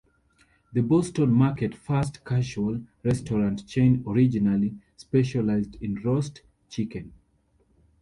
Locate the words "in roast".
5.75-6.41